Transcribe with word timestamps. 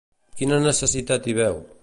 Quina 0.39 0.59
necessitat 0.69 1.29
hi 1.33 1.37
veu? 1.43 1.63